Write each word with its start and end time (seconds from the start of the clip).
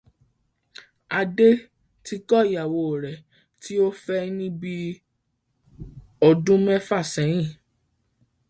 Adé 1.19 1.49
ti 2.05 2.15
kọ 2.29 2.37
ìyàwó 2.51 2.81
rẹ̀ 3.03 3.23
tí 3.61 3.73
ó 3.87 3.89
fẹ́ 4.03 4.21
níbí 4.37 4.73
ọdún 6.27 6.59
mẹ́fà 6.67 6.99
sẹ́yìn. 7.13 7.49